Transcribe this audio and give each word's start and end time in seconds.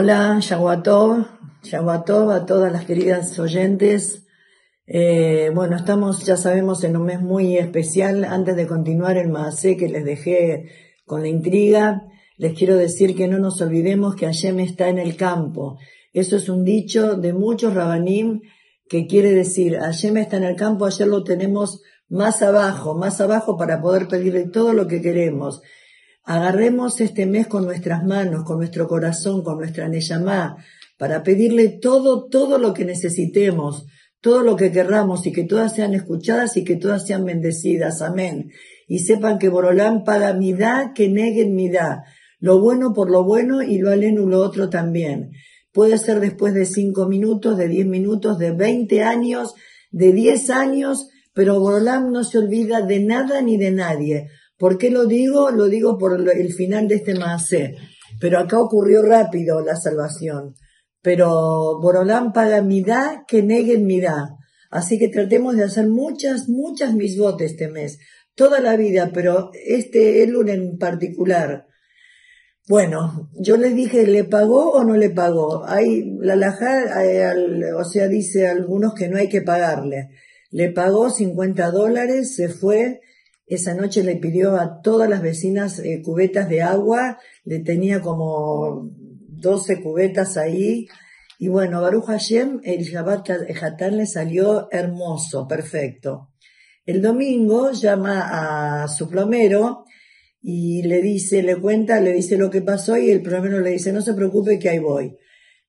Hola, 0.00 0.38
Yaguatov, 0.38 1.26
Yaguatov 1.64 2.30
a 2.30 2.46
todas 2.46 2.70
las 2.70 2.84
queridas 2.84 3.36
oyentes. 3.40 4.28
Eh, 4.86 5.50
bueno, 5.52 5.74
estamos, 5.74 6.24
ya 6.24 6.36
sabemos, 6.36 6.84
en 6.84 6.96
un 6.96 7.06
mes 7.06 7.20
muy 7.20 7.56
especial. 7.56 8.22
Antes 8.22 8.54
de 8.54 8.68
continuar 8.68 9.16
el 9.16 9.28
Maasé 9.28 9.76
que 9.76 9.88
les 9.88 10.04
dejé 10.04 10.70
con 11.04 11.22
la 11.22 11.26
intriga, 11.26 12.04
les 12.36 12.56
quiero 12.56 12.76
decir 12.76 13.16
que 13.16 13.26
no 13.26 13.40
nos 13.40 13.60
olvidemos 13.60 14.14
que 14.14 14.26
Hashem 14.26 14.60
está 14.60 14.88
en 14.88 14.98
el 14.98 15.16
campo. 15.16 15.80
Eso 16.12 16.36
es 16.36 16.48
un 16.48 16.64
dicho 16.64 17.16
de 17.16 17.32
muchos 17.32 17.74
rabanim 17.74 18.42
que 18.88 19.08
quiere 19.08 19.32
decir, 19.32 19.78
Hashem 19.80 20.16
está 20.18 20.36
en 20.36 20.44
el 20.44 20.54
campo, 20.54 20.86
ayer 20.86 21.08
lo 21.08 21.24
tenemos 21.24 21.82
más 22.08 22.40
abajo, 22.42 22.94
más 22.94 23.20
abajo 23.20 23.56
para 23.56 23.82
poder 23.82 24.06
pedirle 24.06 24.44
todo 24.44 24.74
lo 24.74 24.86
que 24.86 25.02
queremos. 25.02 25.60
Agarremos 26.30 27.00
este 27.00 27.24
mes 27.24 27.46
con 27.46 27.64
nuestras 27.64 28.04
manos, 28.04 28.44
con 28.44 28.58
nuestro 28.58 28.86
corazón, 28.86 29.42
con 29.42 29.56
nuestra 29.56 29.88
Neyamá, 29.88 30.62
para 30.98 31.22
pedirle 31.22 31.68
todo, 31.68 32.26
todo 32.28 32.58
lo 32.58 32.74
que 32.74 32.84
necesitemos, 32.84 33.86
todo 34.20 34.42
lo 34.42 34.54
que 34.54 34.70
querramos 34.70 35.24
y 35.24 35.32
que 35.32 35.44
todas 35.44 35.74
sean 35.74 35.94
escuchadas 35.94 36.58
y 36.58 36.64
que 36.64 36.76
todas 36.76 37.06
sean 37.06 37.24
bendecidas. 37.24 38.02
Amén. 38.02 38.50
Y 38.86 38.98
sepan 38.98 39.38
que 39.38 39.48
Borolán 39.48 40.04
paga 40.04 40.38
da, 40.58 40.92
que 40.94 41.08
neguen 41.08 41.56
da. 41.72 42.04
Lo 42.40 42.60
bueno 42.60 42.92
por 42.92 43.10
lo 43.10 43.24
bueno 43.24 43.62
y 43.62 43.78
lo 43.78 43.90
alenu 43.90 44.26
lo 44.26 44.40
otro 44.40 44.68
también. 44.68 45.30
Puede 45.72 45.96
ser 45.96 46.20
después 46.20 46.52
de 46.52 46.66
cinco 46.66 47.08
minutos, 47.08 47.56
de 47.56 47.68
diez 47.68 47.86
minutos, 47.86 48.38
de 48.38 48.50
veinte 48.50 49.02
años, 49.02 49.54
de 49.90 50.12
diez 50.12 50.50
años, 50.50 51.08
pero 51.32 51.58
Borolán 51.58 52.12
no 52.12 52.22
se 52.22 52.36
olvida 52.36 52.82
de 52.82 53.00
nada 53.00 53.40
ni 53.40 53.56
de 53.56 53.70
nadie. 53.70 54.28
¿Por 54.58 54.76
qué 54.76 54.90
lo 54.90 55.06
digo? 55.06 55.50
Lo 55.50 55.66
digo 55.66 55.98
por 55.98 56.20
el 56.20 56.52
final 56.52 56.88
de 56.88 56.96
este 56.96 57.14
Maasé. 57.14 57.76
Pero 58.20 58.38
acá 58.38 58.60
ocurrió 58.60 59.02
rápido 59.02 59.60
la 59.60 59.76
salvación. 59.76 60.54
Pero 61.00 61.80
Borolán 61.80 62.32
paga 62.32 62.60
da, 62.60 63.24
que 63.26 63.42
neguen 63.42 63.88
da. 64.00 64.36
Así 64.70 64.98
que 64.98 65.08
tratemos 65.08 65.56
de 65.56 65.64
hacer 65.64 65.86
muchas, 65.86 66.48
muchas 66.48 66.94
misbotes 66.94 67.52
este 67.52 67.68
mes. 67.68 67.98
Toda 68.34 68.60
la 68.60 68.76
vida, 68.76 69.10
pero 69.14 69.50
este 69.66 70.22
Elul 70.22 70.48
en 70.48 70.76
particular. 70.76 71.66
Bueno, 72.68 73.30
yo 73.40 73.56
les 73.56 73.74
dije, 73.74 74.06
¿le 74.06 74.24
pagó 74.24 74.72
o 74.72 74.84
no 74.84 74.96
le 74.96 75.08
pagó? 75.08 75.64
Hay, 75.66 76.04
la 76.20 76.36
laja, 76.36 77.02
eh, 77.02 77.72
o 77.72 77.84
sea, 77.84 78.08
dice 78.08 78.46
algunos 78.46 78.92
que 78.92 79.08
no 79.08 79.16
hay 79.16 79.28
que 79.28 79.40
pagarle. 79.40 80.10
Le 80.50 80.70
pagó 80.70 81.08
50 81.08 81.70
dólares, 81.70 82.34
se 82.34 82.50
fue, 82.50 83.00
esa 83.48 83.74
noche 83.74 84.02
le 84.04 84.16
pidió 84.16 84.56
a 84.56 84.80
todas 84.82 85.08
las 85.08 85.22
vecinas 85.22 85.78
eh, 85.78 86.02
cubetas 86.04 86.48
de 86.48 86.62
agua, 86.62 87.18
le 87.44 87.60
tenía 87.60 88.00
como 88.00 88.90
12 88.92 89.82
cubetas 89.82 90.36
ahí. 90.36 90.86
Y 91.38 91.48
bueno, 91.48 91.80
Baruch 91.80 92.06
Hashem, 92.06 92.60
el 92.64 92.82
Shabbat 92.82 93.30
Hatán 93.62 93.96
le 93.96 94.06
salió 94.06 94.68
hermoso, 94.70 95.46
perfecto. 95.46 96.30
El 96.84 97.00
domingo 97.00 97.70
llama 97.70 98.82
a 98.82 98.88
su 98.88 99.08
plomero 99.08 99.84
y 100.40 100.82
le 100.82 101.00
dice, 101.00 101.42
le 101.42 101.56
cuenta, 101.56 102.00
le 102.00 102.12
dice 102.12 102.36
lo 102.36 102.50
que 102.50 102.62
pasó 102.62 102.96
y 102.96 103.10
el 103.10 103.22
plomero 103.22 103.60
le 103.60 103.70
dice, 103.70 103.92
no 103.92 104.02
se 104.02 104.14
preocupe 104.14 104.58
que 104.58 104.68
ahí 104.68 104.78
voy. 104.78 105.16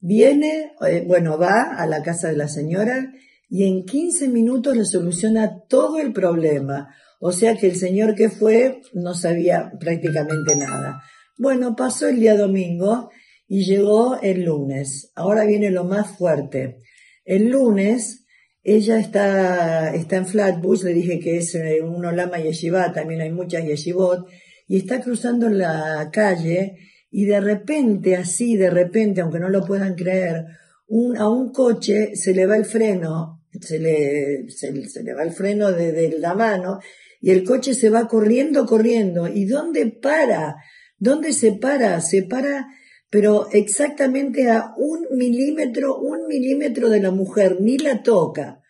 Viene, 0.00 0.72
eh, 0.86 1.04
bueno, 1.06 1.38
va 1.38 1.74
a 1.76 1.86
la 1.86 2.02
casa 2.02 2.28
de 2.28 2.36
la 2.36 2.48
señora 2.48 3.12
y 3.48 3.64
en 3.64 3.84
15 3.84 4.28
minutos 4.28 4.76
le 4.76 4.84
soluciona 4.84 5.62
todo 5.68 5.98
el 5.98 6.12
problema. 6.12 6.94
O 7.20 7.32
sea 7.32 7.56
que 7.56 7.66
el 7.66 7.76
señor 7.76 8.14
que 8.14 8.28
fue 8.28 8.80
no 8.92 9.14
sabía 9.14 9.72
prácticamente 9.78 10.56
nada. 10.56 11.02
Bueno, 11.38 11.76
pasó 11.76 12.08
el 12.08 12.20
día 12.20 12.36
domingo 12.36 13.10
y 13.48 13.64
llegó 13.64 14.20
el 14.22 14.44
lunes. 14.44 15.12
Ahora 15.14 15.44
viene 15.44 15.70
lo 15.70 15.84
más 15.84 16.16
fuerte. 16.16 16.80
El 17.24 17.50
lunes 17.50 18.26
ella 18.68 18.98
está, 18.98 19.94
está 19.94 20.16
en 20.16 20.26
Flatbush, 20.26 20.82
le 20.82 20.92
dije 20.92 21.20
que 21.20 21.36
es 21.36 21.54
eh, 21.54 21.80
un 21.82 22.04
Olama 22.04 22.38
Yeshiva, 22.38 22.92
también 22.92 23.20
hay 23.20 23.30
muchas 23.30 23.64
Yeshivot, 23.64 24.26
y 24.66 24.78
está 24.78 25.00
cruzando 25.00 25.48
la 25.48 26.10
calle 26.12 26.76
y 27.08 27.26
de 27.26 27.40
repente, 27.40 28.16
así 28.16 28.56
de 28.56 28.68
repente, 28.70 29.20
aunque 29.20 29.38
no 29.38 29.48
lo 29.50 29.64
puedan 29.64 29.94
creer, 29.94 30.46
un, 30.88 31.16
a 31.16 31.28
un 31.28 31.52
coche 31.52 32.16
se 32.16 32.34
le 32.34 32.44
va 32.44 32.56
el 32.56 32.64
freno, 32.64 33.44
se 33.60 33.78
le, 33.78 34.50
se, 34.50 34.72
le 34.72 35.14
va 35.14 35.22
el 35.22 35.30
freno 35.30 35.70
de, 35.70 35.92
de 35.92 36.18
la 36.18 36.34
mano 36.34 36.80
y 37.20 37.30
el 37.30 37.44
coche 37.44 37.74
se 37.74 37.90
va 37.90 38.08
corriendo, 38.08 38.66
corriendo. 38.66 39.28
¿Y 39.28 39.46
dónde 39.46 39.86
para? 39.86 40.56
¿Dónde 40.98 41.32
se 41.32 41.52
para? 41.52 42.00
Se 42.00 42.22
para, 42.22 42.68
pero 43.10 43.48
exactamente 43.52 44.50
a 44.50 44.72
un 44.76 45.06
milímetro, 45.16 45.98
un 45.98 46.26
milímetro 46.26 46.88
de 46.88 47.00
la 47.00 47.10
mujer, 47.10 47.58
ni 47.60 47.78
la 47.78 48.02
toca. 48.02 48.60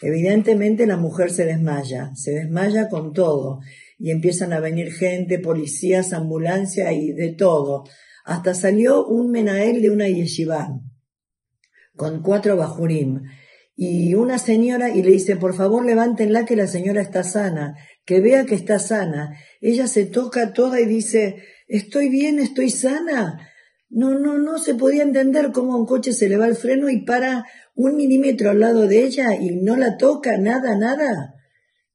Evidentemente 0.00 0.86
la 0.86 0.96
mujer 0.96 1.30
se 1.30 1.44
desmaya, 1.44 2.12
se 2.14 2.32
desmaya 2.32 2.88
con 2.88 3.12
todo. 3.12 3.60
Y 3.98 4.10
empiezan 4.10 4.52
a 4.52 4.60
venir 4.60 4.92
gente, 4.92 5.38
policías, 5.38 6.12
ambulancia 6.12 6.92
y 6.92 7.12
de 7.12 7.32
todo. 7.32 7.84
Hasta 8.24 8.54
salió 8.54 9.06
un 9.06 9.30
menael 9.30 9.82
de 9.82 9.90
una 9.90 10.08
yeshiva, 10.08 10.68
con 11.96 12.22
cuatro 12.22 12.56
bajurim 12.56 13.22
y 13.80 14.16
una 14.16 14.38
señora 14.38 14.90
y 14.90 15.04
le 15.04 15.12
dice, 15.12 15.36
por 15.36 15.54
favor 15.54 15.86
levántenla 15.86 16.44
que 16.44 16.56
la 16.56 16.66
señora 16.66 17.00
está 17.00 17.22
sana, 17.22 17.76
que 18.04 18.18
vea 18.18 18.44
que 18.44 18.56
está 18.56 18.80
sana. 18.80 19.38
Ella 19.60 19.86
se 19.86 20.04
toca 20.04 20.52
toda 20.52 20.80
y 20.80 20.84
dice, 20.84 21.44
estoy 21.68 22.08
bien, 22.08 22.40
estoy 22.40 22.70
sana. 22.70 23.38
No, 23.88 24.18
no, 24.18 24.36
no 24.36 24.58
se 24.58 24.74
podía 24.74 25.04
entender 25.04 25.52
cómo 25.52 25.78
un 25.78 25.86
coche 25.86 26.12
se 26.12 26.28
le 26.28 26.36
va 26.36 26.48
el 26.48 26.56
freno 26.56 26.90
y 26.90 27.04
para 27.04 27.44
un 27.76 27.94
milímetro 27.94 28.50
al 28.50 28.58
lado 28.58 28.88
de 28.88 29.04
ella 29.04 29.36
y 29.40 29.54
no 29.54 29.76
la 29.76 29.96
toca, 29.96 30.36
nada, 30.38 30.76
nada. 30.76 31.36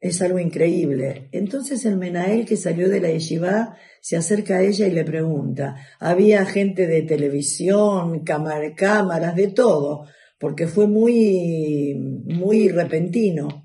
Es 0.00 0.22
algo 0.22 0.38
increíble. 0.38 1.28
Entonces 1.32 1.84
el 1.84 1.98
Menael 1.98 2.46
que 2.46 2.56
salió 2.56 2.88
de 2.88 3.02
la 3.02 3.10
yeshiva 3.10 3.76
se 4.00 4.16
acerca 4.16 4.56
a 4.56 4.62
ella 4.62 4.86
y 4.86 4.92
le 4.92 5.04
pregunta. 5.04 5.76
Había 6.00 6.46
gente 6.46 6.86
de 6.86 7.02
televisión, 7.02 8.24
cámaras, 8.24 9.36
de 9.36 9.48
todo 9.48 10.06
porque 10.38 10.66
fue 10.66 10.86
muy, 10.86 11.94
muy 12.24 12.68
repentino. 12.68 13.64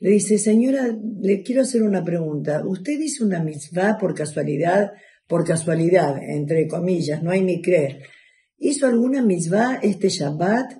Le 0.00 0.10
dice, 0.10 0.38
señora, 0.38 0.96
le 1.20 1.42
quiero 1.42 1.62
hacer 1.62 1.82
una 1.82 2.02
pregunta. 2.02 2.62
¿Usted 2.66 2.98
hizo 2.98 3.24
una 3.24 3.42
mitzvah 3.42 3.98
por 3.98 4.14
casualidad? 4.14 4.92
Por 5.26 5.44
casualidad, 5.44 6.16
entre 6.22 6.66
comillas, 6.66 7.22
no 7.22 7.30
hay 7.30 7.42
ni 7.42 7.62
creer. 7.62 8.02
¿Hizo 8.56 8.86
alguna 8.86 9.22
mitzvah 9.22 9.78
este 9.82 10.08
Shabbat? 10.08 10.78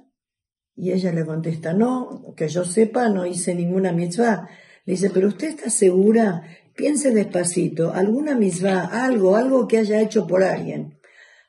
Y 0.75 0.93
ella 0.93 1.13
le 1.13 1.25
contesta, 1.25 1.73
no, 1.75 2.35
que 2.37 2.49
yo 2.49 2.65
sepa, 2.65 3.09
no 3.11 3.27
hice 3.27 3.55
ninguna 3.55 3.93
mitzvah. 3.93 4.49
Le 4.87 4.95
dice, 4.95 5.11
pero 5.11 5.29
usted 5.29 5.49
está 5.49 5.71
segura, 5.71 6.43
piense 6.75 7.11
despacito, 7.13 7.93
alguna 7.93 8.35
mitzvah, 8.35 8.87
algo, 9.05 9.37
algo 9.37 9.69
que 9.69 9.79
haya 9.79 10.01
hecho 10.01 10.27
por 10.27 10.43
alguien. 10.43 10.99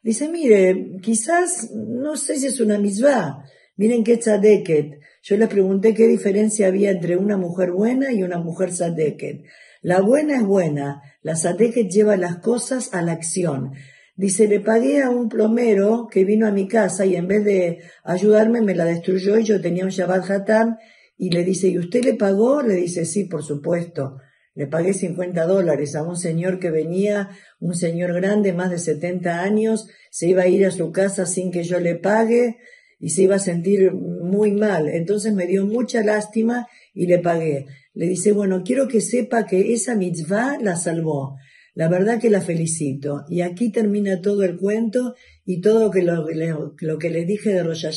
Dice, 0.03 0.27
mire, 0.27 0.97
quizás, 1.01 1.71
no 1.73 2.17
sé 2.17 2.37
si 2.37 2.47
es 2.47 2.59
una 2.59 2.77
mitzvah, 2.77 3.45
Miren 3.81 4.03
qué 4.03 4.17
tzadeket. 4.17 4.99
Yo 5.23 5.37
les 5.37 5.49
pregunté 5.49 5.95
qué 5.95 6.07
diferencia 6.07 6.67
había 6.67 6.91
entre 6.91 7.17
una 7.17 7.35
mujer 7.35 7.71
buena 7.71 8.13
y 8.13 8.21
una 8.21 8.37
mujer 8.37 8.69
tzadeket. 8.69 9.41
La 9.81 10.01
buena 10.01 10.35
es 10.35 10.43
buena, 10.43 11.01
la 11.23 11.33
tzadeket 11.33 11.89
lleva 11.89 12.15
las 12.15 12.35
cosas 12.37 12.93
a 12.93 13.01
la 13.01 13.13
acción. 13.13 13.71
Dice, 14.15 14.47
le 14.47 14.59
pagué 14.59 15.01
a 15.01 15.09
un 15.09 15.29
plomero 15.29 16.07
que 16.11 16.25
vino 16.25 16.45
a 16.45 16.51
mi 16.51 16.67
casa 16.67 17.07
y 17.07 17.15
en 17.15 17.27
vez 17.27 17.43
de 17.43 17.79
ayudarme 18.03 18.61
me 18.61 18.75
la 18.75 18.85
destruyó 18.85 19.39
y 19.39 19.45
yo 19.45 19.59
tenía 19.59 19.83
un 19.83 19.89
Shabbat 19.89 20.29
Hatam 20.29 20.77
y 21.17 21.31
le 21.31 21.43
dice, 21.43 21.69
¿y 21.69 21.79
usted 21.79 22.03
le 22.03 22.13
pagó? 22.13 22.61
Le 22.61 22.75
dice, 22.75 23.03
sí, 23.03 23.23
por 23.23 23.41
supuesto. 23.41 24.17
Le 24.53 24.67
pagué 24.67 24.93
50 24.93 25.43
dólares 25.47 25.95
a 25.95 26.03
un 26.03 26.17
señor 26.17 26.59
que 26.59 26.69
venía, 26.69 27.31
un 27.59 27.73
señor 27.73 28.13
grande, 28.13 28.53
más 28.53 28.69
de 28.69 28.77
70 28.77 29.41
años, 29.41 29.87
se 30.11 30.27
iba 30.27 30.43
a 30.43 30.47
ir 30.47 30.67
a 30.67 30.71
su 30.71 30.91
casa 30.91 31.25
sin 31.25 31.51
que 31.51 31.63
yo 31.63 31.79
le 31.79 31.95
pague, 31.95 32.57
y 33.01 33.09
se 33.09 33.23
iba 33.23 33.35
a 33.35 33.39
sentir 33.39 33.91
muy 33.91 34.51
mal. 34.51 34.87
Entonces 34.87 35.33
me 35.33 35.47
dio 35.47 35.65
mucha 35.65 36.03
lástima 36.03 36.67
y 36.93 37.07
le 37.07 37.17
pagué. 37.17 37.65
Le 37.93 38.05
dice, 38.05 38.31
bueno, 38.31 38.61
quiero 38.63 38.87
que 38.87 39.01
sepa 39.01 39.45
que 39.45 39.73
esa 39.73 39.95
mitzvah 39.95 40.57
la 40.61 40.75
salvó. 40.75 41.35
La 41.73 41.89
verdad 41.89 42.19
que 42.19 42.29
la 42.29 42.41
felicito. 42.41 43.25
Y 43.27 43.41
aquí 43.41 43.71
termina 43.71 44.21
todo 44.21 44.43
el 44.43 44.57
cuento 44.57 45.15
y 45.45 45.61
todo 45.61 45.85
lo 45.85 45.91
que, 45.91 46.03
lo, 46.03 46.97
que 46.99 47.09
les 47.09 47.25
dije 47.25 47.51
de 47.51 47.63
Rosh 47.63 47.87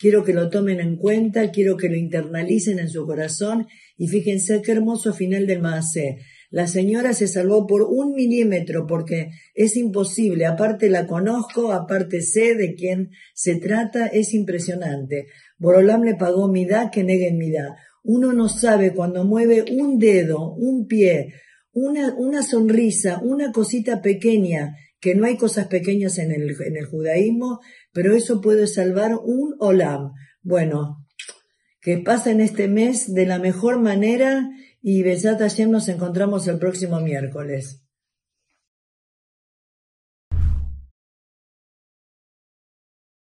quiero 0.00 0.24
que 0.24 0.32
lo 0.32 0.48
tomen 0.48 0.80
en 0.80 0.96
cuenta, 0.96 1.50
quiero 1.50 1.76
que 1.76 1.90
lo 1.90 1.96
internalicen 1.96 2.78
en 2.78 2.88
su 2.88 3.06
corazón 3.06 3.66
y 3.98 4.08
fíjense 4.08 4.62
qué 4.62 4.72
hermoso 4.72 5.12
final 5.12 5.46
del 5.46 5.60
Maasé. 5.60 6.18
La 6.50 6.66
señora 6.66 7.12
se 7.12 7.28
salvó 7.28 7.66
por 7.66 7.82
un 7.82 8.14
milímetro 8.14 8.86
porque 8.86 9.30
es 9.54 9.76
imposible. 9.76 10.46
Aparte 10.46 10.88
la 10.88 11.06
conozco, 11.06 11.70
aparte 11.72 12.22
sé 12.22 12.56
de 12.56 12.74
quién 12.74 13.10
se 13.34 13.56
trata, 13.56 14.06
es 14.06 14.34
impresionante. 14.34 15.26
Borolam 15.58 16.02
le 16.02 16.16
pagó 16.16 16.48
mi 16.48 16.64
da 16.64 16.90
que 16.90 17.04
neguen 17.04 17.36
mi 17.36 17.52
da. 17.52 17.76
Uno 18.02 18.32
no 18.32 18.48
sabe 18.48 18.94
cuando 18.94 19.24
mueve 19.24 19.64
un 19.70 19.98
dedo, 19.98 20.54
un 20.54 20.86
pie, 20.86 21.34
una, 21.72 22.14
una 22.16 22.42
sonrisa, 22.42 23.20
una 23.22 23.52
cosita 23.52 24.00
pequeña 24.00 24.74
que 25.00 25.14
no 25.14 25.24
hay 25.24 25.36
cosas 25.36 25.66
pequeñas 25.68 26.18
en 26.18 26.30
el, 26.30 26.50
en 26.50 26.76
el 26.76 26.84
judaísmo, 26.84 27.60
pero 27.92 28.14
eso 28.14 28.40
puede 28.40 28.66
salvar 28.66 29.14
un 29.14 29.54
olam. 29.58 30.12
Bueno, 30.42 31.06
que 31.80 31.98
pasen 31.98 32.40
este 32.40 32.68
mes 32.68 33.12
de 33.14 33.26
la 33.26 33.38
mejor 33.38 33.80
manera 33.80 34.48
y 34.82 35.02
Besat 35.02 35.40
Hashem 35.40 35.70
nos 35.70 35.88
encontramos 35.88 36.46
el 36.46 36.58
próximo 36.58 37.00
miércoles. 37.00 37.82